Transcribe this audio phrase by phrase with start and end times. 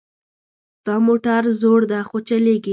[0.85, 2.69] دا موټر زوړ ده خو چلیږي